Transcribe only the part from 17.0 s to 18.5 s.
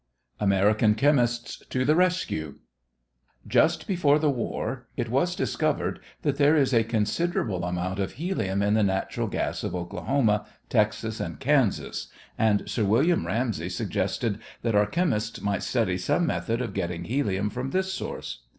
helium from this source.